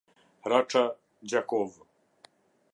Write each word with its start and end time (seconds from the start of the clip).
Raça, 0.51 0.81
Gjakovë 1.29 1.85